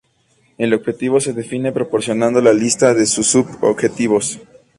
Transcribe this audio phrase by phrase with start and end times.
[0.57, 4.39] El objetivo se define proporcionando la lista de sub-objetivos.